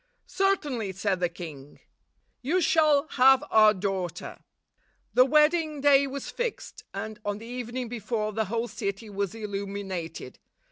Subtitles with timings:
[0.25, 1.79] "Certainly," said the king,
[2.41, 4.39] "you shall have our daughter."
[5.13, 10.39] The wedding day was fixed, and, on the evening before, the whole city was illuminated.